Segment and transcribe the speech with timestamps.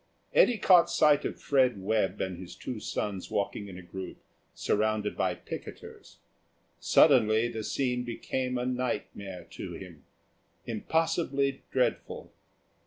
[0.33, 4.17] Eddy caught sight of Fred Webb and his two sons walking in a group,
[4.55, 6.17] surrounded by picketters.
[6.79, 10.03] Suddenly the scene became a nightmare to him,
[10.65, 12.33] impossibly dreadful.